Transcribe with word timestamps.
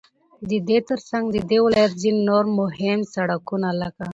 ددې 0.49 0.77
ترڅنگ 0.87 1.25
ددې 1.35 1.57
ولايت 1.65 1.91
ځينو 2.01 2.21
نور 2.29 2.43
مهم 2.59 2.99
سړكونه 3.13 3.69
لكه: 3.81 4.05